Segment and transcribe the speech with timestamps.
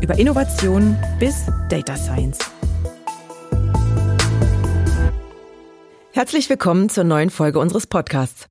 [0.00, 2.38] über Innovation bis Data Science.
[6.12, 8.46] Herzlich willkommen zur neuen Folge unseres Podcasts.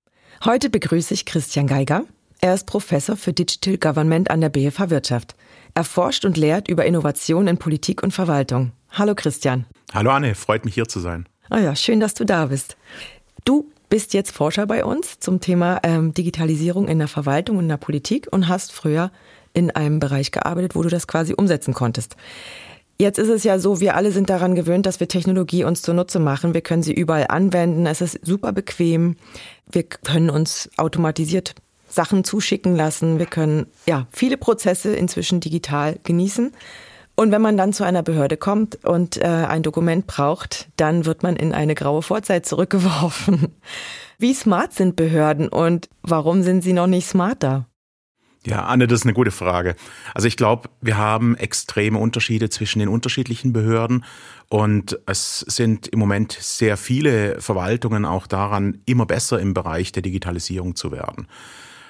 [0.46, 2.04] Heute begrüße ich Christian Geiger.
[2.40, 5.36] Er ist Professor für Digital Government an der BFH Wirtschaft.
[5.74, 8.72] Er forscht und lehrt über Innovation in Politik und Verwaltung.
[8.92, 9.66] Hallo Christian.
[9.94, 11.28] Hallo Anne, freut mich hier zu sein.
[11.50, 12.78] Ah ja, schön, dass du da bist.
[13.44, 17.70] Du bist jetzt Forscher bei uns zum Thema ähm, Digitalisierung in der Verwaltung und in
[17.70, 19.12] der Politik und hast früher
[19.54, 22.16] in einem Bereich gearbeitet, wo du das quasi umsetzen konntest.
[23.02, 26.20] Jetzt ist es ja so, wir alle sind daran gewöhnt, dass wir Technologie uns zunutze
[26.20, 26.54] machen.
[26.54, 27.86] Wir können sie überall anwenden.
[27.86, 29.16] Es ist super bequem.
[29.72, 31.56] Wir können uns automatisiert
[31.88, 33.18] Sachen zuschicken lassen.
[33.18, 36.52] Wir können ja viele Prozesse inzwischen digital genießen.
[37.16, 41.24] Und wenn man dann zu einer Behörde kommt und äh, ein Dokument braucht, dann wird
[41.24, 43.50] man in eine graue Vorzeit zurückgeworfen.
[44.18, 47.66] Wie smart sind Behörden und warum sind sie noch nicht smarter?
[48.46, 49.76] Ja, Anne, das ist eine gute Frage.
[50.14, 54.06] Also ich glaube, wir haben extreme Unterschiede zwischen den unterschiedlichen Behörden
[54.48, 60.04] und es sind im Moment sehr viele Verwaltungen auch daran, immer besser im Bereich der
[60.04, 61.28] Digitalisierung zu werden.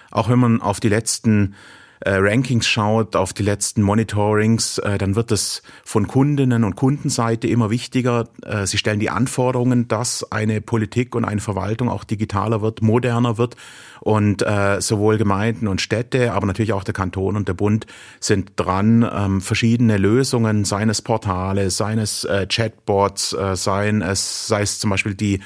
[0.09, 1.53] Auch wenn man auf die letzten
[2.01, 7.47] äh, Rankings schaut, auf die letzten Monitorings, äh, dann wird es von Kundinnen und Kundenseite
[7.47, 8.29] immer wichtiger.
[8.45, 13.37] Äh, sie stellen die Anforderungen, dass eine Politik und eine Verwaltung auch digitaler wird, moderner
[13.37, 13.55] wird.
[14.01, 17.85] Und äh, sowohl Gemeinden und Städte, aber natürlich auch der Kanton und der Bund
[18.21, 24.79] sind dran, ähm, verschiedene Lösungen, seines Portale, seines äh, Chatbots, äh, seien es, sei es
[24.79, 25.41] zum Beispiel die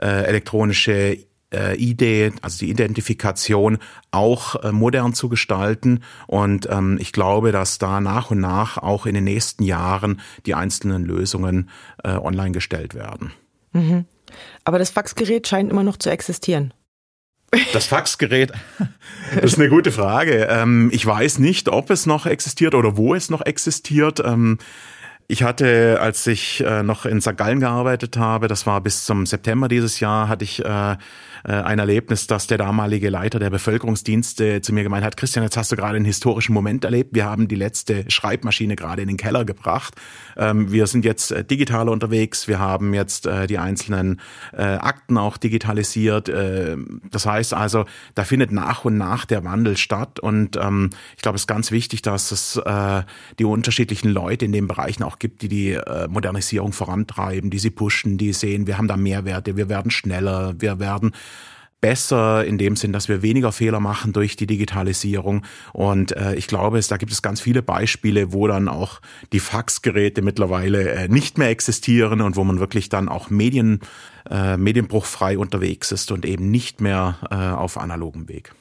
[0.00, 1.18] äh, elektronische
[1.52, 3.78] äh, Idee, also die Identifikation
[4.10, 6.02] auch äh, modern zu gestalten.
[6.26, 10.54] Und ähm, ich glaube, dass da nach und nach auch in den nächsten Jahren die
[10.54, 11.70] einzelnen Lösungen
[12.04, 13.32] äh, online gestellt werden.
[13.72, 14.04] Mhm.
[14.64, 16.74] Aber das Faxgerät scheint immer noch zu existieren.
[17.72, 18.52] Das Faxgerät,
[19.34, 20.48] das ist eine gute Frage.
[20.50, 24.20] Ähm, ich weiß nicht, ob es noch existiert oder wo es noch existiert.
[24.20, 24.58] Ähm,
[25.28, 27.36] ich hatte, als ich äh, noch in St.
[27.36, 30.96] Gallen gearbeitet habe, das war bis zum September dieses Jahr, hatte ich äh,
[31.44, 35.56] äh, ein Erlebnis, dass der damalige Leiter der Bevölkerungsdienste zu mir gemeint hat, Christian, jetzt
[35.56, 37.14] hast du gerade einen historischen Moment erlebt.
[37.14, 39.94] Wir haben die letzte Schreibmaschine gerade in den Keller gebracht.
[40.36, 42.48] Ähm, wir sind jetzt äh, digital unterwegs.
[42.48, 44.20] Wir haben jetzt äh, die einzelnen
[44.56, 46.28] Akten auch digitalisiert.
[46.28, 46.76] Äh,
[47.10, 47.84] das heißt also,
[48.14, 50.20] da findet nach und nach der Wandel statt.
[50.20, 52.60] Und ähm, ich glaube, es ist ganz wichtig, dass es
[53.38, 55.78] die unterschiedlichen Leute in den Bereichen auch gibt, die die
[56.08, 60.78] Modernisierung vorantreiben, die sie pushen, die sehen, wir haben da Mehrwerte, wir werden schneller, wir
[60.78, 61.12] werden
[61.80, 65.44] besser in dem Sinn, dass wir weniger Fehler machen durch die Digitalisierung.
[65.72, 69.00] Und äh, ich glaube, da gibt es ganz viele Beispiele, wo dann auch
[69.32, 73.80] die Faxgeräte mittlerweile äh, nicht mehr existieren und wo man wirklich dann auch Medien,
[74.28, 78.52] äh, medienbruchfrei unterwegs ist und eben nicht mehr äh, auf analogem Weg.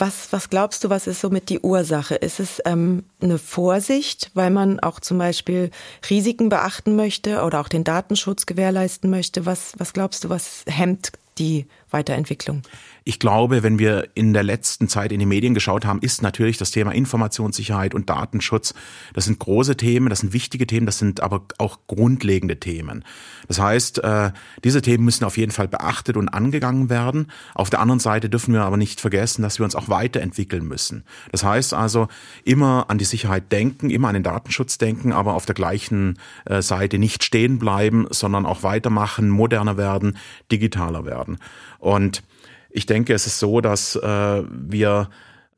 [0.00, 2.14] Was, was glaubst du, was ist somit die Ursache?
[2.14, 5.70] Ist es ähm, eine Vorsicht, weil man auch zum Beispiel
[6.08, 9.44] Risiken beachten möchte oder auch den Datenschutz gewährleisten möchte?
[9.44, 12.62] Was, was glaubst du, was hemmt die Weiterentwicklung?
[13.04, 16.58] Ich glaube, wenn wir in der letzten Zeit in die Medien geschaut haben, ist natürlich
[16.58, 18.74] das Thema Informationssicherheit und Datenschutz,
[19.14, 23.04] das sind große Themen, das sind wichtige Themen, das sind aber auch grundlegende Themen.
[23.48, 24.32] Das heißt, äh,
[24.64, 27.28] diese Themen müssen auf jeden Fall beachtet und angegangen werden.
[27.54, 31.04] Auf der anderen Seite dürfen wir aber nicht vergessen, dass wir uns auch weiterentwickeln müssen.
[31.32, 32.08] Das heißt also,
[32.44, 36.62] immer an die Sicherheit denken, immer an den Datenschutz denken, aber auf der gleichen äh,
[36.62, 40.18] Seite nicht stehen bleiben, sondern auch weitermachen, moderner werden,
[40.52, 41.38] digitaler werden.
[41.80, 42.22] Und
[42.70, 45.10] ich denke, es ist so, dass äh, wir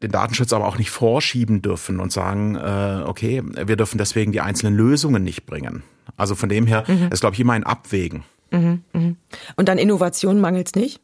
[0.02, 4.40] den Datenschutz aber auch nicht vorschieben dürfen und sagen, äh, okay, wir dürfen deswegen die
[4.40, 5.82] einzelnen Lösungen nicht bringen.
[6.16, 7.08] Also von dem her mhm.
[7.12, 8.24] ist, glaube ich, immer ein Abwägen.
[8.50, 9.14] Mhm, mh.
[9.56, 11.00] Und an Innovation mangelt es nicht?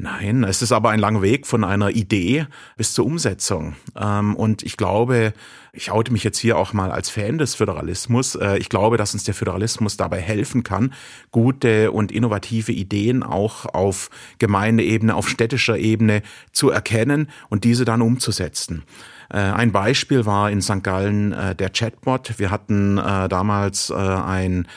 [0.00, 2.46] Nein, es ist aber ein langer Weg von einer Idee
[2.76, 3.74] bis zur Umsetzung.
[3.96, 5.32] Ähm, und ich glaube,
[5.72, 8.36] ich oute mich jetzt hier auch mal als Fan des Föderalismus.
[8.36, 10.94] Äh, ich glaube, dass uns der Föderalismus dabei helfen kann,
[11.32, 14.08] gute und innovative Ideen auch auf
[14.38, 16.22] Gemeindeebene, auf städtischer Ebene
[16.52, 18.84] zu erkennen und diese dann umzusetzen.
[19.30, 20.84] Äh, ein Beispiel war in St.
[20.84, 22.38] Gallen äh, der Chatbot.
[22.38, 22.96] Wir hatten
[23.28, 24.68] damals ein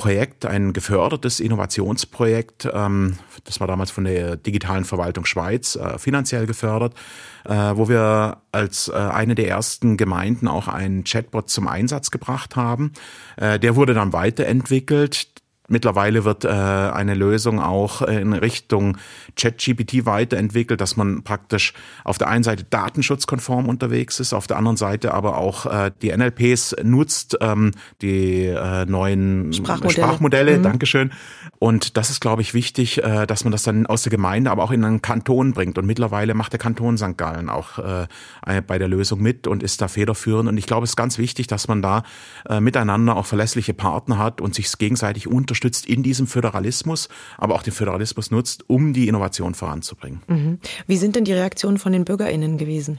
[0.00, 2.66] Projekt, ein gefördertes Innovationsprojekt.
[2.72, 6.94] Ähm, das war damals von der Digitalen Verwaltung Schweiz äh, finanziell gefördert,
[7.44, 12.56] äh, wo wir als äh, eine der ersten Gemeinden auch einen Chatbot zum Einsatz gebracht
[12.56, 12.92] haben.
[13.38, 15.39] Der wurde dann weiterentwickelt.
[15.70, 18.98] Mittlerweile wird äh, eine Lösung auch äh, in Richtung
[19.36, 24.76] ChatGPT weiterentwickelt, dass man praktisch auf der einen Seite datenschutzkonform unterwegs ist, auf der anderen
[24.76, 27.70] Seite aber auch äh, die NLPs nutzt, ähm,
[28.02, 29.92] die äh, neuen Sprachmodelle.
[29.92, 30.62] Sprachmodelle mhm.
[30.64, 31.12] Dankeschön.
[31.60, 34.64] Und das ist, glaube ich, wichtig, äh, dass man das dann aus der Gemeinde, aber
[34.64, 35.78] auch in einen Kanton bringt.
[35.78, 37.16] Und mittlerweile macht der Kanton St.
[37.16, 38.08] Gallen auch äh,
[38.66, 40.48] bei der Lösung mit und ist da federführend.
[40.48, 42.02] Und ich glaube, es ist ganz wichtig, dass man da
[42.48, 47.54] äh, miteinander auch verlässliche Partner hat und sich gegenseitig unterstützt unterstützt in diesem Föderalismus, aber
[47.54, 50.22] auch den Föderalismus nutzt, um die Innovation voranzubringen.
[50.26, 50.58] Mhm.
[50.86, 52.98] Wie sind denn die Reaktionen von den BürgerInnen gewesen?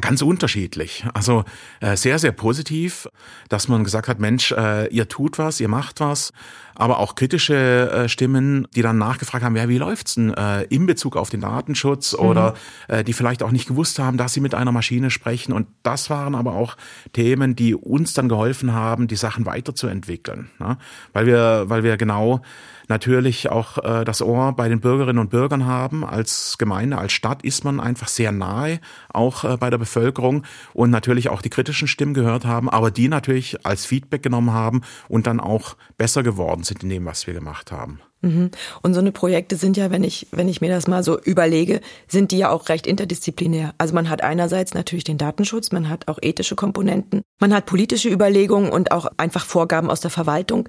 [0.00, 1.04] Ganz unterschiedlich.
[1.14, 1.44] Also
[1.80, 3.08] äh, sehr, sehr positiv,
[3.48, 6.32] dass man gesagt hat, Mensch, äh, ihr tut was, ihr macht was.
[6.78, 10.86] Aber auch kritische äh, Stimmen, die dann nachgefragt haben, ja, wie läuft's denn äh, in
[10.86, 12.24] Bezug auf den Datenschutz mhm.
[12.26, 12.54] oder
[12.86, 15.52] äh, die vielleicht auch nicht gewusst haben, dass sie mit einer Maschine sprechen.
[15.52, 16.76] Und das waren aber auch
[17.12, 20.50] Themen, die uns dann geholfen haben, die Sachen weiterzuentwickeln.
[20.60, 20.78] Ne?
[21.12, 22.42] Weil wir, weil wir genau
[22.88, 26.04] natürlich auch äh, das Ohr bei den Bürgerinnen und Bürgern haben.
[26.04, 28.80] Als Gemeinde, als Stadt ist man einfach sehr nahe,
[29.10, 33.08] auch äh, bei der Bevölkerung und natürlich auch die kritischen Stimmen gehört haben, aber die
[33.08, 37.34] natürlich als Feedback genommen haben und dann auch besser geworden sind in dem, was wir
[37.34, 38.00] gemacht haben.
[38.20, 38.50] Mhm.
[38.82, 41.80] Und so eine Projekte sind ja, wenn ich, wenn ich mir das mal so überlege,
[42.08, 43.74] sind die ja auch recht interdisziplinär.
[43.78, 48.08] Also man hat einerseits natürlich den Datenschutz, man hat auch ethische Komponenten, man hat politische
[48.08, 50.68] Überlegungen und auch einfach Vorgaben aus der Verwaltung.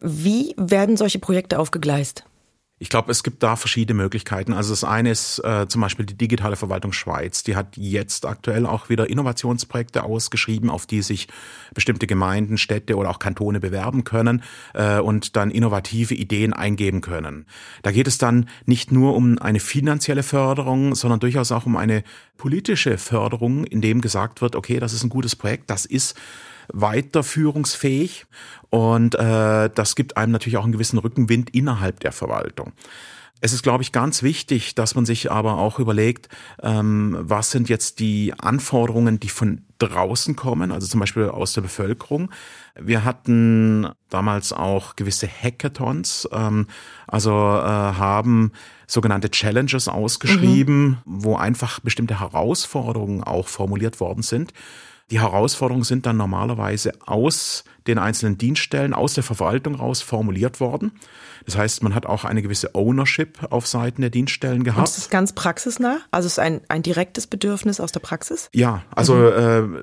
[0.00, 2.24] Wie werden solche Projekte aufgegleist?
[2.82, 4.54] Ich glaube, es gibt da verschiedene Möglichkeiten.
[4.54, 7.42] Also das eine ist äh, zum Beispiel die digitale Verwaltung Schweiz.
[7.42, 11.28] Die hat jetzt aktuell auch wieder Innovationsprojekte ausgeschrieben, auf die sich
[11.74, 14.42] bestimmte Gemeinden, Städte oder auch Kantone bewerben können
[14.72, 17.44] äh, und dann innovative Ideen eingeben können.
[17.82, 22.02] Da geht es dann nicht nur um eine finanzielle Förderung, sondern durchaus auch um eine
[22.38, 26.16] politische Förderung, in dem gesagt wird, okay, das ist ein gutes Projekt, das ist
[26.72, 28.26] weiterführungsfähig
[28.70, 32.72] und äh, das gibt einem natürlich auch einen gewissen Rückenwind innerhalb der Verwaltung.
[33.42, 36.28] Es ist, glaube ich, ganz wichtig, dass man sich aber auch überlegt,
[36.62, 41.62] ähm, was sind jetzt die Anforderungen, die von draußen kommen, also zum Beispiel aus der
[41.62, 42.30] Bevölkerung.
[42.78, 46.66] Wir hatten damals auch gewisse Hackathons, ähm,
[47.06, 48.52] also äh, haben
[48.86, 50.96] sogenannte Challenges ausgeschrieben, mhm.
[51.06, 54.52] wo einfach bestimmte Herausforderungen auch formuliert worden sind.
[55.10, 60.92] Die Herausforderungen sind dann normalerweise aus den einzelnen Dienststellen, aus der Verwaltung raus formuliert worden.
[61.46, 64.78] Das heißt, man hat auch eine gewisse Ownership auf Seiten der Dienststellen gehabt.
[64.78, 66.00] Und ist das ganz praxisnah?
[66.10, 68.50] Also ist ein, ein direktes Bedürfnis aus der Praxis?
[68.54, 69.76] Ja, also mhm.
[69.76, 69.82] äh,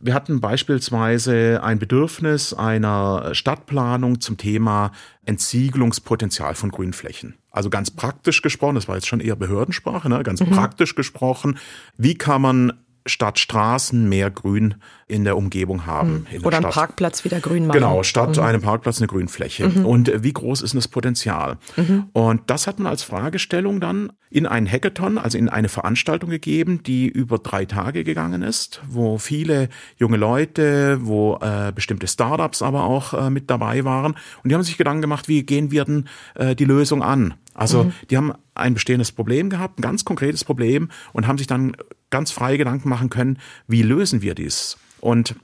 [0.00, 4.92] wir hatten beispielsweise ein Bedürfnis einer Stadtplanung zum Thema
[5.24, 7.36] Entsiegelungspotenzial von Grünflächen.
[7.50, 10.22] Also ganz praktisch gesprochen, das war jetzt schon eher Behördensprache, ne?
[10.22, 10.50] ganz mhm.
[10.50, 11.58] praktisch gesprochen,
[11.96, 12.72] wie kann man
[13.06, 14.76] statt Straßen mehr Grün
[15.12, 16.26] in der Umgebung haben.
[16.32, 16.44] Mhm.
[16.44, 17.78] Oder einen Parkplatz wieder grün machen.
[17.78, 18.42] Genau, statt mhm.
[18.42, 19.68] einem Parkplatz eine Grünfläche.
[19.68, 19.86] Mhm.
[19.86, 21.58] Und äh, wie groß ist denn das Potenzial?
[21.76, 22.06] Mhm.
[22.12, 26.82] Und das hat man als Fragestellung dann in einen Hackathon, also in eine Veranstaltung gegeben,
[26.82, 29.68] die über drei Tage gegangen ist, wo viele
[29.98, 34.14] junge Leute, wo äh, bestimmte Startups aber auch äh, mit dabei waren.
[34.42, 37.34] Und die haben sich Gedanken gemacht, wie gehen wir denn äh, die Lösung an?
[37.54, 37.92] Also mhm.
[38.10, 41.76] die haben ein bestehendes Problem gehabt, ein ganz konkretes Problem und haben sich dann
[42.10, 44.76] ganz frei Gedanken machen können, wie lösen wir dies?
[45.02, 45.34] Und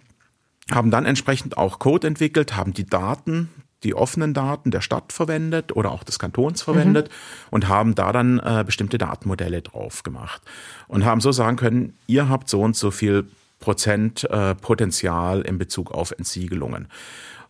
[0.70, 3.50] haben dann entsprechend auch Code entwickelt, haben die Daten,
[3.82, 7.48] die offenen Daten der Stadt verwendet oder auch des Kantons verwendet mhm.
[7.50, 10.42] und haben da dann äh, bestimmte Datenmodelle drauf gemacht
[10.86, 13.28] und haben so sagen können, ihr habt so und so viel
[13.60, 16.88] Prozent äh, Potenzial in Bezug auf Entsiegelungen.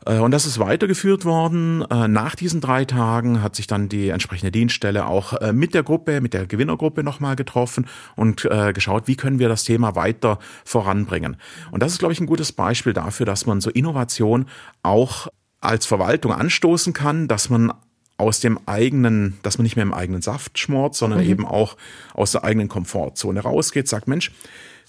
[0.07, 1.83] Äh, und das ist weitergeführt worden.
[1.91, 5.83] Äh, nach diesen drei Tagen hat sich dann die entsprechende Dienststelle auch äh, mit der
[5.83, 7.87] Gruppe, mit der Gewinnergruppe nochmal getroffen
[8.17, 11.37] und geschaut, wie können wir das Thema weiter voranbringen.
[11.71, 14.47] Und das ist, glaube ich, ein gutes Beispiel dafür, dass man so Innovation
[14.83, 15.29] auch
[15.61, 17.73] als Verwaltung anstoßen kann, dass man
[18.17, 21.31] aus dem eigenen, dass man nicht mehr im eigenen Saft schmort, sondern mhm.
[21.31, 21.77] eben auch
[22.15, 24.33] aus der eigenen Komfortzone rausgeht, sagt, Mensch,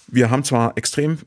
[0.06, 1.18] wir haben zwar extrem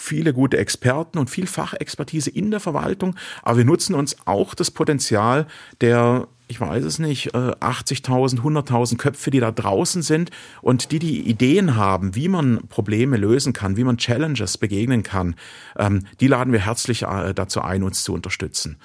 [0.00, 4.70] viele gute Experten und viel Fachexpertise in der Verwaltung, aber wir nutzen uns auch das
[4.70, 5.46] Potenzial
[5.80, 10.30] der ich weiß es nicht, 80.000, äh, 100.000 Köpfe, die da draußen sind
[10.62, 15.36] und die die Ideen haben, wie man Probleme lösen kann, wie man Challenges begegnen kann,
[15.78, 18.78] ähm, die laden wir herzlich äh, dazu ein, uns zu unterstützen.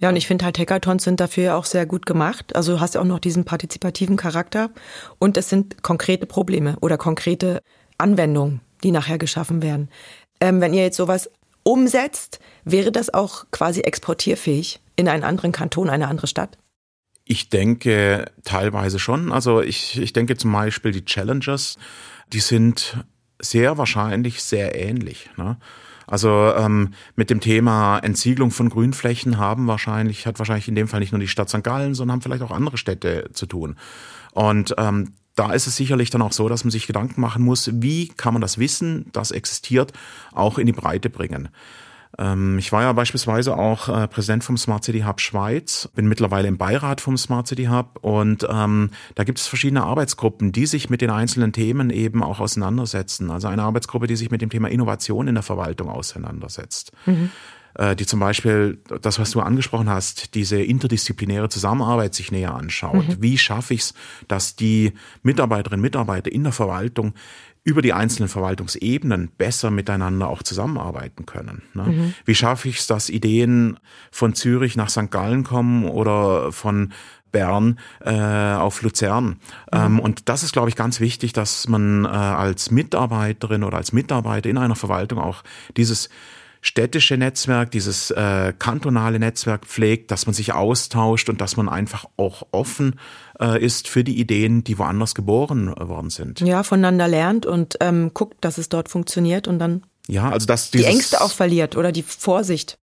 [0.00, 2.56] Ja, und ich finde halt Hackathons sind dafür auch sehr gut gemacht.
[2.56, 4.70] Also du hast ja auch noch diesen partizipativen Charakter
[5.20, 7.62] und es sind konkrete Probleme oder konkrete
[7.96, 9.88] Anwendungen, die nachher geschaffen werden.
[10.44, 11.30] Ähm, wenn ihr jetzt sowas
[11.62, 16.58] umsetzt, wäre das auch quasi exportierfähig in einen anderen Kanton, eine andere Stadt?
[17.24, 19.32] Ich denke teilweise schon.
[19.32, 21.78] Also ich, ich denke zum Beispiel die Challengers,
[22.34, 22.98] die sind
[23.40, 25.30] sehr wahrscheinlich sehr ähnlich.
[25.38, 25.56] Ne?
[26.06, 31.00] Also ähm, mit dem Thema Entsiegelung von Grünflächen haben wahrscheinlich, hat wahrscheinlich in dem Fall
[31.00, 31.64] nicht nur die Stadt St.
[31.64, 33.76] Gallen, sondern haben vielleicht auch andere Städte zu tun.
[34.32, 37.70] Und ähm, da ist es sicherlich dann auch so, dass man sich Gedanken machen muss,
[37.72, 39.92] wie kann man das Wissen, das existiert,
[40.32, 41.48] auch in die Breite bringen.
[42.18, 46.48] Ähm, ich war ja beispielsweise auch äh, Präsident vom Smart City Hub Schweiz, bin mittlerweile
[46.48, 50.90] im Beirat vom Smart City Hub und ähm, da gibt es verschiedene Arbeitsgruppen, die sich
[50.90, 53.30] mit den einzelnen Themen eben auch auseinandersetzen.
[53.30, 56.92] Also eine Arbeitsgruppe, die sich mit dem Thema Innovation in der Verwaltung auseinandersetzt.
[57.06, 57.30] Mhm
[57.96, 63.08] die zum Beispiel das, was du angesprochen hast, diese interdisziplinäre Zusammenarbeit sich näher anschaut.
[63.08, 63.16] Mhm.
[63.18, 63.94] Wie schaffe ich es,
[64.28, 67.14] dass die Mitarbeiterinnen und Mitarbeiter in der Verwaltung
[67.64, 71.62] über die einzelnen Verwaltungsebenen besser miteinander auch zusammenarbeiten können.
[71.72, 71.82] Ne?
[71.82, 72.14] Mhm.
[72.26, 73.78] Wie schaffe ich es, dass Ideen
[74.10, 75.10] von Zürich nach St.
[75.10, 76.92] Gallen kommen oder von
[77.32, 79.24] Bern äh, auf Luzern.
[79.24, 79.36] Mhm.
[79.72, 83.92] Ähm, und das ist, glaube ich, ganz wichtig, dass man äh, als Mitarbeiterin oder als
[83.92, 85.42] Mitarbeiter in einer Verwaltung auch
[85.76, 86.10] dieses
[86.64, 92.06] städtische Netzwerk, dieses äh, kantonale Netzwerk pflegt, dass man sich austauscht und dass man einfach
[92.16, 92.98] auch offen
[93.38, 96.40] äh, ist für die Ideen, die woanders geboren worden sind.
[96.40, 100.70] Ja, voneinander lernt und ähm, guckt, dass es dort funktioniert und dann ja, also dass
[100.70, 102.78] die Ängste auch verliert oder die Vorsicht.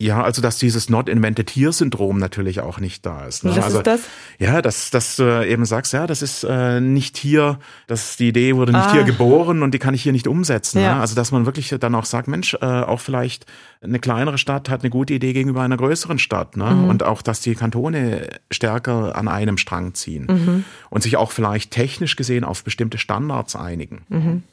[0.00, 3.44] Ja, also dass dieses Not Invented Here Syndrom natürlich auch nicht da ist.
[3.44, 3.50] Ne?
[3.50, 4.00] Was also, ist das?
[4.38, 8.56] Ja, dass, dass du eben sagst, ja, das ist äh, nicht hier, dass die Idee
[8.56, 8.92] wurde nicht ah.
[8.92, 10.80] hier geboren und die kann ich hier nicht umsetzen.
[10.80, 10.94] Ja.
[10.94, 11.00] Ne?
[11.02, 13.44] Also dass man wirklich dann auch sagt, Mensch, äh, auch vielleicht
[13.82, 16.56] eine kleinere Stadt hat eine gute Idee gegenüber einer größeren Stadt.
[16.56, 16.64] Ne?
[16.64, 16.88] Mhm.
[16.88, 20.64] Und auch, dass die Kantone stärker an einem Strang ziehen mhm.
[20.88, 24.00] und sich auch vielleicht technisch gesehen auf bestimmte Standards einigen.
[24.08, 24.44] Mhm.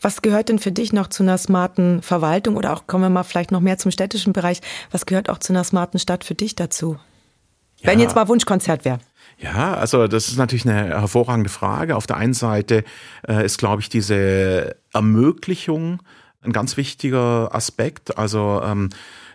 [0.00, 3.22] Was gehört denn für dich noch zu einer smarten Verwaltung oder auch kommen wir mal
[3.22, 4.60] vielleicht noch mehr zum städtischen Bereich?
[4.90, 6.98] Was gehört auch zu einer smarten Stadt für dich dazu?
[7.80, 7.88] Ja.
[7.88, 8.98] Wenn jetzt mal Wunschkonzert wäre.
[9.38, 11.96] Ja, also das ist natürlich eine hervorragende Frage.
[11.96, 12.84] Auf der einen Seite
[13.26, 16.00] äh, ist, glaube ich, diese Ermöglichung
[16.42, 18.18] ein ganz wichtiger Aspekt.
[18.18, 18.90] Also ähm,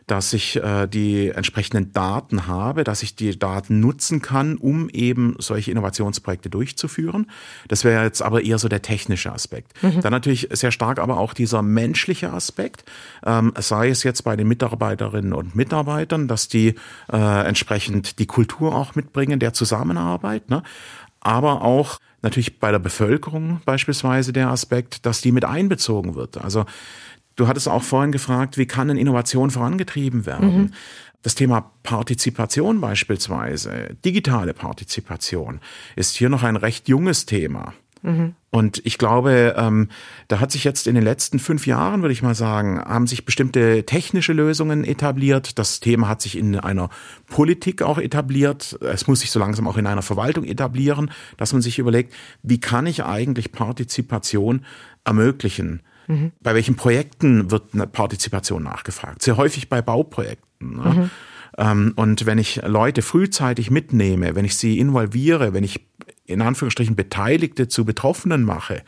[0.07, 5.35] dass ich äh, die entsprechenden Daten habe, dass ich die Daten nutzen kann, um eben
[5.37, 7.29] solche Innovationsprojekte durchzuführen.
[7.67, 9.71] Das wäre jetzt aber eher so der technische Aspekt.
[9.83, 10.01] Mhm.
[10.01, 12.85] Dann natürlich sehr stark aber auch dieser menschliche Aspekt,
[13.25, 16.75] ähm, sei es jetzt bei den Mitarbeiterinnen und Mitarbeitern, dass die
[17.11, 20.63] äh, entsprechend die Kultur auch mitbringen der Zusammenarbeit, ne?
[21.19, 26.37] aber auch natürlich bei der Bevölkerung beispielsweise der Aspekt, dass die mit einbezogen wird.
[26.37, 26.65] Also
[27.37, 30.57] Du hattest auch vorhin gefragt, wie kann denn Innovation vorangetrieben werden?
[30.57, 30.73] Mhm.
[31.21, 35.59] Das Thema Partizipation beispielsweise, digitale Partizipation,
[35.95, 37.73] ist hier noch ein recht junges Thema.
[38.01, 38.33] Mhm.
[38.49, 39.89] Und ich glaube, ähm,
[40.29, 43.25] da hat sich jetzt in den letzten fünf Jahren, würde ich mal sagen, haben sich
[43.25, 45.59] bestimmte technische Lösungen etabliert.
[45.59, 46.89] Das Thema hat sich in einer
[47.27, 48.77] Politik auch etabliert.
[48.81, 52.59] Es muss sich so langsam auch in einer Verwaltung etablieren, dass man sich überlegt, wie
[52.59, 54.65] kann ich eigentlich Partizipation
[55.03, 55.81] ermöglichen?
[56.07, 56.31] Mhm.
[56.41, 59.21] Bei welchen Projekten wird eine Partizipation nachgefragt?
[59.21, 60.75] Sehr häufig bei Bauprojekten.
[60.77, 60.83] Ne?
[60.83, 61.09] Mhm.
[61.57, 65.85] Ähm, und wenn ich Leute frühzeitig mitnehme, wenn ich sie involviere, wenn ich
[66.25, 68.83] in Anführungsstrichen Beteiligte zu Betroffenen mache,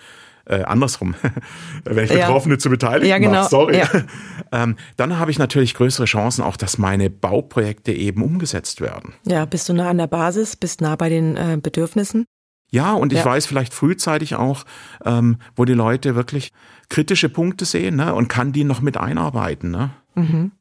[0.46, 1.16] äh, andersrum,
[1.84, 2.60] wenn ich Betroffene ja.
[2.60, 3.32] zu Beteiligten ja, genau.
[3.32, 3.88] mache, sorry, ja.
[4.52, 9.14] ähm, dann habe ich natürlich größere Chancen auch, dass meine Bauprojekte eben umgesetzt werden.
[9.26, 12.26] Ja, bist du nah an der Basis, bist nah bei den äh, Bedürfnissen?
[12.72, 13.26] Ja, und ich ja.
[13.26, 14.64] weiß vielleicht frühzeitig auch,
[15.04, 16.52] ähm, wo die Leute wirklich
[16.90, 19.72] kritische Punkte sehen ne, und kann die noch mit einarbeiten.
[19.72, 19.92] Ne?
[20.16, 20.52] Mhm.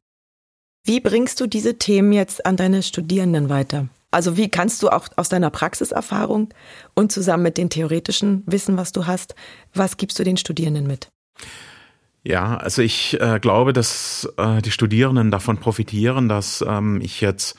[0.85, 3.89] Wie bringst du diese Themen jetzt an deine Studierenden weiter?
[4.11, 6.49] Also wie kannst du auch aus deiner Praxiserfahrung
[6.95, 9.35] und zusammen mit dem theoretischen Wissen, was du hast,
[9.75, 11.09] was gibst du den Studierenden mit?
[12.25, 17.57] Ja, also ich äh, glaube, dass äh, die Studierenden davon profitieren, dass ähm, ich jetzt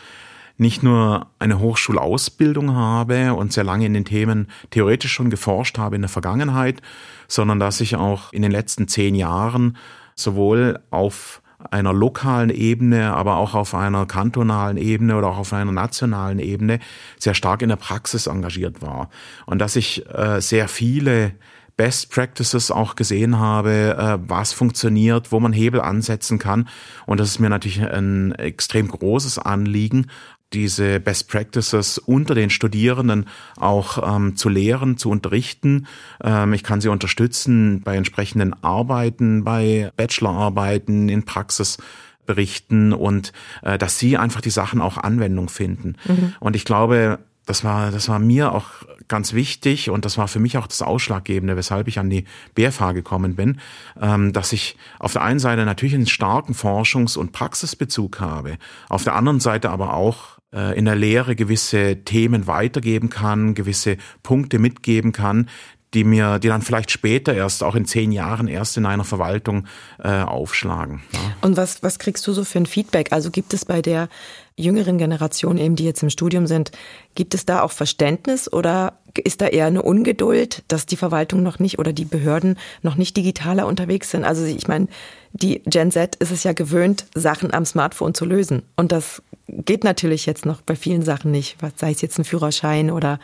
[0.59, 5.95] nicht nur eine Hochschulausbildung habe und sehr lange in den Themen theoretisch schon geforscht habe
[5.95, 6.81] in der Vergangenheit,
[7.27, 9.77] sondern dass ich auch in den letzten zehn Jahren
[10.15, 15.71] sowohl auf einer lokalen Ebene, aber auch auf einer kantonalen Ebene oder auch auf einer
[15.71, 16.79] nationalen Ebene
[17.17, 19.09] sehr stark in der Praxis engagiert war.
[19.45, 21.33] Und dass ich äh, sehr viele
[21.79, 26.67] Best Practices auch gesehen habe, äh, was funktioniert, wo man Hebel ansetzen kann.
[27.05, 30.07] Und das ist mir natürlich ein extrem großes Anliegen,
[30.53, 33.25] diese Best Practices unter den Studierenden
[33.57, 35.87] auch ähm, zu lehren, zu unterrichten.
[36.23, 43.99] Ähm, ich kann sie unterstützen bei entsprechenden Arbeiten, bei Bachelorarbeiten, in Praxisberichten und äh, dass
[43.99, 45.95] sie einfach die Sachen auch Anwendung finden.
[46.07, 46.33] Mhm.
[46.39, 48.67] Und ich glaube, das war, das war mir auch
[49.07, 52.91] ganz wichtig und das war für mich auch das Ausschlaggebende, weshalb ich an die BFH
[52.91, 53.59] gekommen bin,
[53.99, 59.03] ähm, dass ich auf der einen Seite natürlich einen starken Forschungs- und Praxisbezug habe, auf
[59.03, 65.11] der anderen Seite aber auch in der Lehre gewisse Themen weitergeben kann, gewisse Punkte mitgeben
[65.11, 65.47] kann,
[65.93, 69.65] die mir, die dann vielleicht später erst, auch in zehn Jahren erst in einer Verwaltung
[70.03, 71.01] äh, aufschlagen.
[71.13, 71.19] Ja.
[71.41, 73.11] Und was, was kriegst du so für ein Feedback?
[73.11, 74.07] Also gibt es bei der
[74.55, 76.71] jüngeren Generation eben, die jetzt im Studium sind,
[77.15, 81.57] gibt es da auch Verständnis oder ist da eher eine Ungeduld, dass die Verwaltung noch
[81.57, 84.25] nicht oder die Behörden noch nicht digitaler unterwegs sind?
[84.25, 84.87] Also ich meine,
[85.31, 88.63] die Gen Z ist es ja gewöhnt, Sachen am Smartphone zu lösen.
[88.75, 89.23] Und das
[89.65, 93.19] geht natürlich jetzt noch bei vielen Sachen nicht, sei es jetzt ein Führerschein oder,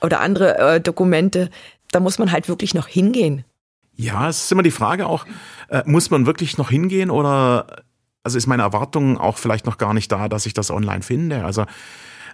[0.00, 1.50] oder andere äh, Dokumente.
[1.90, 3.44] Da muss man halt wirklich noch hingehen.
[3.94, 5.26] Ja, es ist immer die Frage auch,
[5.68, 7.84] äh, muss man wirklich noch hingehen oder
[8.24, 11.44] also ist meine Erwartung auch vielleicht noch gar nicht da, dass ich das online finde.
[11.44, 11.66] Also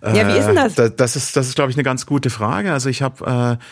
[0.02, 0.78] ja, wie ist denn das?
[0.78, 2.72] Äh, das ist, das ist, glaube ich, eine ganz gute Frage.
[2.72, 3.64] Also ich habe, äh,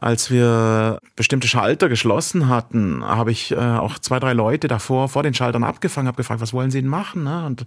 [0.00, 5.22] als wir bestimmte Schalter geschlossen hatten, habe ich äh, auch zwei, drei Leute davor vor
[5.22, 7.24] den Schaltern abgefangen, habe gefragt, was wollen Sie denn machen?
[7.24, 7.44] Ne?
[7.44, 7.64] Und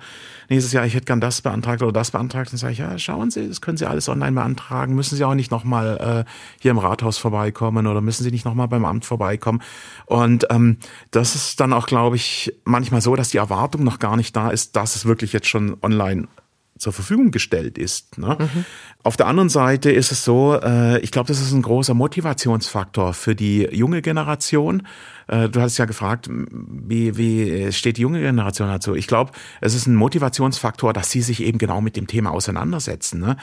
[0.50, 2.52] nächstes Jahr, ich hätte gern das beantragt oder das beantragt.
[2.52, 4.96] Dann sage ich, ja, schauen Sie, das können Sie alles online beantragen.
[4.96, 8.68] Müssen Sie auch nicht nochmal äh, hier im Rathaus vorbeikommen oder müssen Sie nicht nochmal
[8.68, 9.62] beim Amt vorbeikommen.
[10.06, 10.78] Und ähm,
[11.12, 14.50] das ist dann auch, glaube ich, manchmal so, dass die Erwartung noch gar nicht da
[14.50, 16.28] ist, dass es wirklich jetzt schon online
[16.78, 18.18] zur Verfügung gestellt ist.
[18.18, 18.38] Ne?
[18.40, 18.66] Mhm.
[19.04, 23.14] Auf der anderen Seite ist es so, äh, ich glaube, das ist ein großer Motivationsfaktor
[23.14, 24.86] für die junge Generation.
[25.28, 28.94] Äh, du hast ja gefragt, wie, wie steht die junge Generation dazu?
[28.94, 33.22] Ich glaube, es ist ein Motivationsfaktor, dass sie sich eben genau mit dem Thema auseinandersetzen.
[33.22, 33.38] Ne?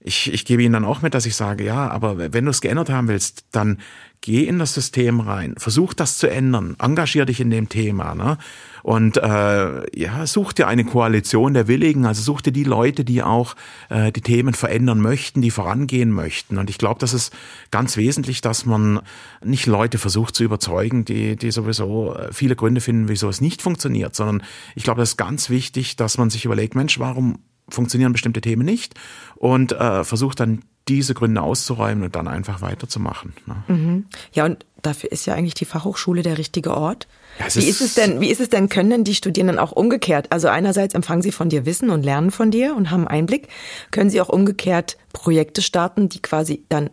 [0.00, 2.60] Ich, ich gebe ihnen dann auch mit, dass ich sage, ja, aber wenn du es
[2.60, 3.78] geändert haben willst, dann
[4.20, 8.38] geh in das System rein, versuch das zu ändern, engagier dich in dem Thema, ne?
[8.82, 13.22] Und äh, ja, such dir eine Koalition der Willigen, also such dir die Leute, die
[13.22, 13.54] auch
[13.90, 16.58] äh, die Themen verändern möchten, die vorangehen möchten.
[16.58, 17.34] Und ich glaube, das ist
[17.70, 19.00] ganz wesentlich, dass man
[19.44, 23.60] nicht Leute versucht zu überzeugen, die, die sowieso äh, viele Gründe finden, wieso es nicht
[23.60, 24.42] funktioniert, sondern
[24.74, 28.64] ich glaube, es ist ganz wichtig, dass man sich überlegt, Mensch, warum funktionieren bestimmte Themen
[28.64, 28.94] nicht
[29.36, 33.34] und äh, versucht dann diese Gründe auszuräumen und dann einfach weiterzumachen.
[33.46, 33.56] Ne?
[33.68, 34.06] Mhm.
[34.32, 37.06] Ja, und dafür ist ja eigentlich die Fachhochschule der richtige Ort.
[37.38, 39.72] Ja, wie ist, ist es denn, wie ist es denn, können denn die Studierenden auch
[39.72, 40.32] umgekehrt?
[40.32, 43.48] Also einerseits empfangen sie von dir Wissen und lernen von dir und haben Einblick.
[43.90, 46.90] Können sie auch umgekehrt Projekte starten, die quasi dann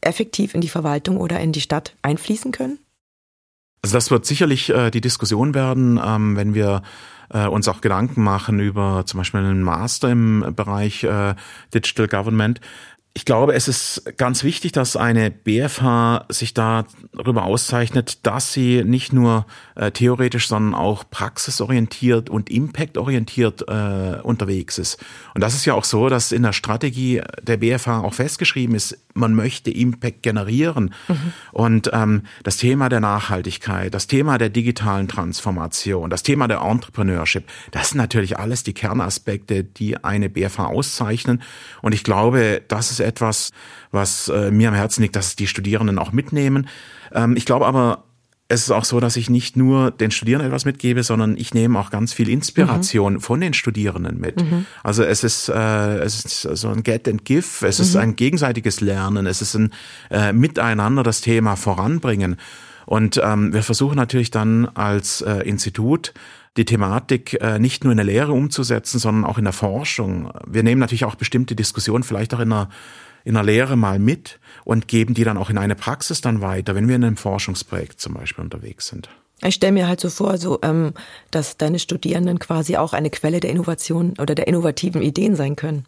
[0.00, 2.78] effektiv in die Verwaltung oder in die Stadt einfließen können?
[3.82, 6.82] Also das wird sicherlich äh, die Diskussion werden, ähm, wenn wir
[7.30, 11.34] äh, uns auch Gedanken machen über zum Beispiel einen Master im Bereich äh,
[11.74, 12.60] Digital Government.
[13.16, 19.14] Ich glaube, es ist ganz wichtig, dass eine BFH sich darüber auszeichnet, dass sie nicht
[19.14, 25.02] nur äh, theoretisch, sondern auch praxisorientiert und impactorientiert äh, unterwegs ist.
[25.34, 28.98] Und das ist ja auch so, dass in der Strategie der BFH auch festgeschrieben ist,
[29.14, 30.94] man möchte Impact generieren.
[31.08, 31.32] Mhm.
[31.52, 37.44] Und ähm, das Thema der Nachhaltigkeit, das Thema der digitalen Transformation, das Thema der Entrepreneurship,
[37.70, 41.42] das sind natürlich alles die Kernaspekte, die eine BFH auszeichnen.
[41.80, 43.52] Und ich glaube, das ist etwas,
[43.90, 46.68] was äh, mir am Herzen liegt, dass die Studierenden auch mitnehmen.
[47.12, 48.04] Ähm, ich glaube aber,
[48.48, 51.78] es ist auch so, dass ich nicht nur den Studierenden etwas mitgebe, sondern ich nehme
[51.78, 53.20] auch ganz viel Inspiration mhm.
[53.20, 54.40] von den Studierenden mit.
[54.40, 54.66] Mhm.
[54.84, 57.84] Also es ist, äh, es ist so ein Get and Give, es mhm.
[57.84, 59.72] ist ein gegenseitiges Lernen, es ist ein
[60.10, 62.36] äh, Miteinander das Thema voranbringen.
[62.84, 66.14] Und ähm, wir versuchen natürlich dann als äh, Institut
[66.56, 70.32] die Thematik äh, nicht nur in der Lehre umzusetzen, sondern auch in der Forschung.
[70.46, 72.68] Wir nehmen natürlich auch bestimmte Diskussionen vielleicht auch in der
[73.24, 76.76] in der Lehre mal mit und geben die dann auch in eine Praxis dann weiter,
[76.76, 79.08] wenn wir in einem Forschungsprojekt zum Beispiel unterwegs sind.
[79.42, 80.92] Ich stelle mir halt so vor, so, ähm,
[81.32, 85.86] dass deine Studierenden quasi auch eine Quelle der Innovation oder der innovativen Ideen sein können.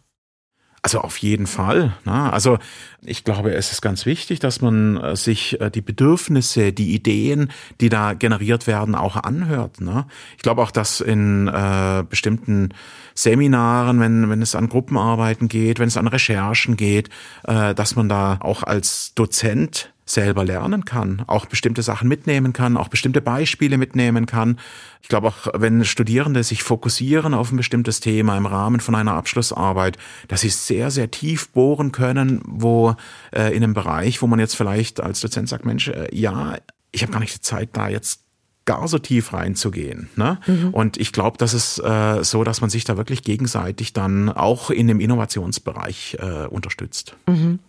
[0.88, 1.92] Also auf jeden Fall.
[2.06, 2.32] Ne?
[2.32, 2.56] Also
[3.04, 7.52] ich glaube, es ist ganz wichtig, dass man äh, sich äh, die Bedürfnisse, die Ideen,
[7.82, 9.82] die da generiert werden, auch anhört.
[9.82, 10.06] Ne?
[10.38, 12.70] Ich glaube auch, dass in äh, bestimmten
[13.14, 17.10] Seminaren, wenn, wenn es an Gruppenarbeiten geht, wenn es an Recherchen geht,
[17.46, 22.76] äh, dass man da auch als Dozent selber lernen kann, auch bestimmte Sachen mitnehmen kann,
[22.76, 24.58] auch bestimmte Beispiele mitnehmen kann.
[25.02, 29.14] Ich glaube auch, wenn Studierende sich fokussieren auf ein bestimmtes Thema im Rahmen von einer
[29.14, 32.96] Abschlussarbeit, dass sie sehr, sehr tief bohren können, wo
[33.32, 36.56] äh, in einem Bereich, wo man jetzt vielleicht als Dozent sagt, Mensch, äh, ja,
[36.90, 38.27] ich habe gar nicht die Zeit, da jetzt
[38.68, 40.10] gar so tief reinzugehen.
[40.14, 40.38] Ne?
[40.46, 40.74] Mhm.
[40.74, 44.68] Und ich glaube, das ist äh, so, dass man sich da wirklich gegenseitig dann auch
[44.68, 47.16] in dem Innovationsbereich äh, unterstützt.
[47.26, 47.60] Mhm.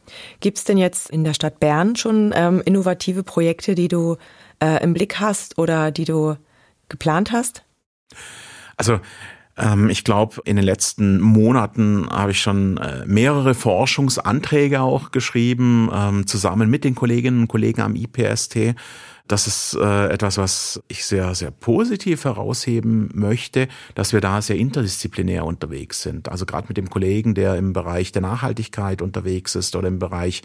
[0.42, 4.18] Gibt es denn jetzt in der Stadt Bern schon ähm, innovative Projekte, die du
[4.62, 6.36] äh, im Blick hast oder die du
[6.90, 7.64] geplant hast?
[8.76, 9.00] Also
[9.60, 15.90] Ähm, ich glaube, in den letzten Monaten habe ich schon äh, mehrere Forschungsanträge auch geschrieben,
[15.94, 18.74] ähm, zusammen mit den Kolleginnen und Kollegen am IPST
[19.30, 24.56] das ist äh, etwas, was ich sehr, sehr positiv herausheben möchte, dass wir da sehr
[24.56, 26.30] interdisziplinär unterwegs sind.
[26.30, 30.42] Also gerade mit dem Kollegen, der im Bereich der Nachhaltigkeit unterwegs ist oder im Bereich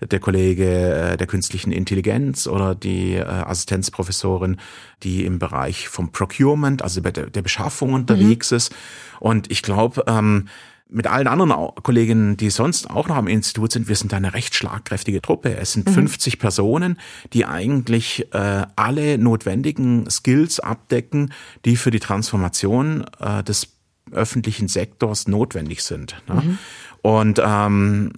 [0.00, 4.56] der Kollege äh, der künstlichen Intelligenz oder die äh, Assistenzprofessorin,
[5.04, 8.56] die im Bereich vom Procurement, also der, der Beschaffung unterwegs mhm.
[8.56, 8.74] ist.
[9.20, 10.48] Und ich glaube, ähm,
[10.94, 11.52] mit allen anderen
[11.82, 15.56] Kolleginnen, die sonst auch noch am Institut sind, wir sind eine recht schlagkräftige Truppe.
[15.56, 15.94] Es sind mhm.
[15.94, 16.98] 50 Personen,
[17.32, 21.32] die eigentlich äh, alle notwendigen Skills abdecken,
[21.64, 23.68] die für die Transformation äh, des
[24.12, 26.22] öffentlichen Sektors notwendig sind.
[26.28, 26.34] Ne?
[26.34, 26.58] Mhm.
[27.02, 28.12] Und ähm,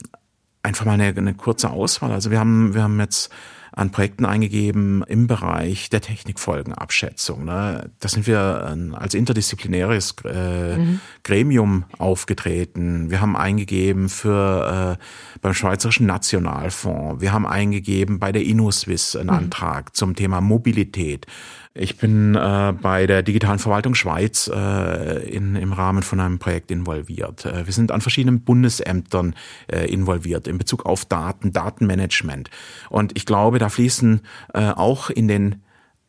[0.63, 2.13] einfach mal eine, eine kurze Auswahl.
[2.13, 3.31] Also wir haben, wir haben jetzt
[3.77, 7.45] an Projekten eingegeben im Bereich der Technikfolgenabschätzung.
[7.45, 7.91] Ne?
[8.01, 11.01] Da sind wir ähm, als interdisziplinäres äh, mhm.
[11.23, 13.11] Gremium aufgetreten.
[13.11, 17.21] Wir haben eingegeben für äh, beim Schweizerischen Nationalfonds.
[17.21, 19.37] Wir haben eingegeben bei der InnoSwiss einen mhm.
[19.37, 21.27] Antrag zum Thema Mobilität.
[21.79, 26.71] Ich bin äh, bei der Digitalen Verwaltung Schweiz äh, in, im Rahmen von einem Projekt
[26.71, 27.45] involviert.
[27.45, 29.35] Äh, wir sind an verschiedenen Bundesämtern
[29.71, 32.49] äh, involviert in Bezug auf Daten, Datenmanagement.
[32.89, 34.23] Und ich glaube, da fließen
[34.55, 35.63] äh, auch in den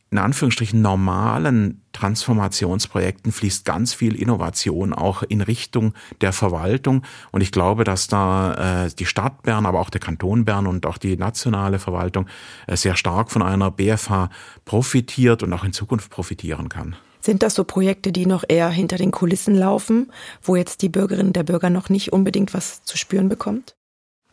[0.10, 7.04] in Anführungsstrichen normalen Transformationsprojekten fließt ganz viel Innovation auch in Richtung der Verwaltung.
[7.32, 10.86] Und ich glaube, dass da äh, die Stadt Bern, aber auch der Kanton Bern und
[10.86, 12.28] auch die nationale Verwaltung
[12.68, 14.30] äh, sehr stark von einer BFH
[14.64, 16.96] profitiert und auch in Zukunft profitieren kann.
[17.20, 21.34] Sind das so Projekte, die noch eher hinter den Kulissen laufen, wo jetzt die Bürgerinnen
[21.34, 23.77] der Bürger noch nicht unbedingt was zu spüren bekommt?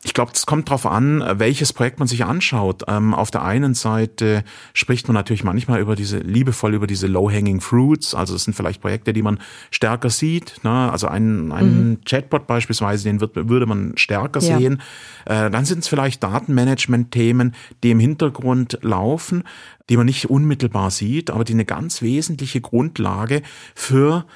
[0.06, 2.82] Ich glaube, es kommt darauf an, welches Projekt man sich anschaut.
[2.88, 7.62] Ähm, auf der einen Seite spricht man natürlich manchmal über diese liebevoll über diese low-hanging
[7.62, 8.14] fruits.
[8.14, 9.40] Also es sind vielleicht Projekte, die man
[9.70, 10.62] stärker sieht.
[10.62, 10.92] Ne?
[10.92, 12.00] Also einen, einen mhm.
[12.04, 14.58] Chatbot beispielsweise, den wird, würde man stärker ja.
[14.58, 14.82] sehen.
[15.24, 19.44] Äh, dann sind es vielleicht Datenmanagement-Themen, die im Hintergrund laufen,
[19.88, 23.40] die man nicht unmittelbar sieht, aber die eine ganz wesentliche Grundlage
[23.74, 24.26] für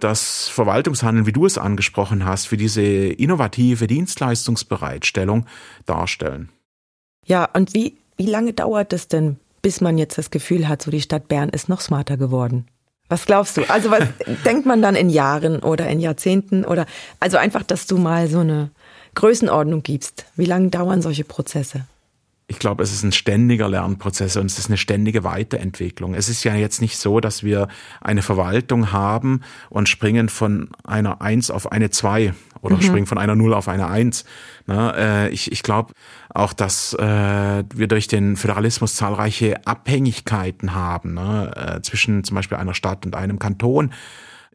[0.00, 5.46] das Verwaltungshandeln, wie du es angesprochen hast, für diese innovative Dienstleistungsbereitstellung
[5.86, 6.50] darstellen.
[7.24, 10.90] Ja, und wie, wie lange dauert es denn, bis man jetzt das Gefühl hat, so
[10.90, 12.66] die Stadt Bern ist noch smarter geworden?
[13.08, 13.68] Was glaubst du?
[13.70, 14.04] Also was
[14.44, 16.86] denkt man dann in Jahren oder in Jahrzehnten oder
[17.20, 18.70] also einfach, dass du mal so eine
[19.14, 20.26] Größenordnung gibst.
[20.36, 21.86] Wie lange dauern solche Prozesse?
[22.48, 26.14] Ich glaube, es ist ein ständiger Lernprozess und es ist eine ständige Weiterentwicklung.
[26.14, 27.66] Es ist ja jetzt nicht so, dass wir
[28.00, 32.82] eine Verwaltung haben und springen von einer Eins auf eine Zwei oder mhm.
[32.82, 34.24] springen von einer Null auf eine Eins.
[34.66, 35.92] Na, äh, ich ich glaube
[36.28, 42.58] auch, dass äh, wir durch den Föderalismus zahlreiche Abhängigkeiten haben ne, äh, zwischen zum Beispiel
[42.58, 43.92] einer Stadt und einem Kanton.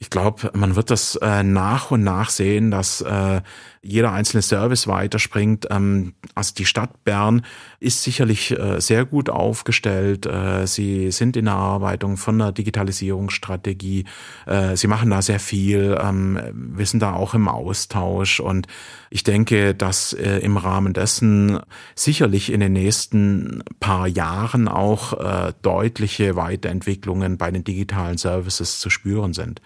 [0.01, 3.41] Ich glaube, man wird das äh, nach und nach sehen, dass äh,
[3.83, 5.67] jeder einzelne Service weiterspringt.
[5.69, 7.45] Ähm, also die Stadt Bern
[7.81, 10.27] ist sicherlich äh, sehr gut aufgestellt.
[10.27, 14.05] Äh, sie sind in der Erarbeitung von der Digitalisierungsstrategie.
[14.45, 15.97] Äh, sie machen da sehr viel.
[15.99, 18.67] Ähm, wir sind da auch im Austausch und
[19.09, 21.59] ich denke, dass äh, im Rahmen dessen
[21.95, 28.91] sicherlich in den nächsten paar Jahren auch äh, deutliche Weiterentwicklungen bei den digitalen Services zu
[28.91, 29.59] spüren sind.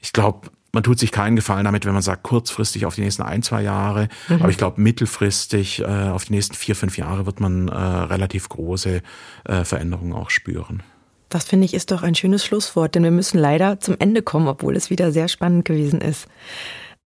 [0.00, 3.22] Ich glaube, man tut sich keinen Gefallen damit, wenn man sagt, kurzfristig auf die nächsten
[3.22, 4.08] ein, zwei Jahre.
[4.28, 4.40] Mhm.
[4.40, 8.48] Aber ich glaube, mittelfristig äh, auf die nächsten vier, fünf Jahre wird man äh, relativ
[8.48, 9.02] große
[9.44, 10.82] äh, Veränderungen auch spüren.
[11.28, 14.48] Das finde ich ist doch ein schönes Schlusswort, denn wir müssen leider zum Ende kommen,
[14.48, 16.26] obwohl es wieder sehr spannend gewesen ist.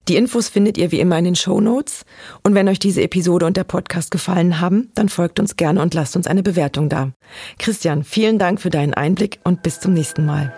[0.09, 2.05] Die Infos findet ihr wie immer in den Show Notes.
[2.42, 5.94] Und wenn euch diese Episode und der Podcast gefallen haben, dann folgt uns gerne und
[5.94, 7.12] lasst uns eine Bewertung da.
[7.59, 10.53] Christian, vielen Dank für deinen Einblick und bis zum nächsten Mal.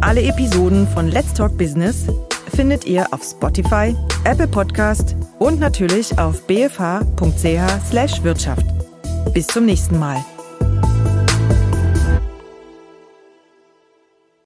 [0.00, 2.06] Alle Episoden von Let's Talk Business
[2.54, 8.64] findet ihr auf Spotify, Apple Podcast und natürlich auf bfh.ch/wirtschaft.
[9.34, 10.24] Bis zum nächsten Mal.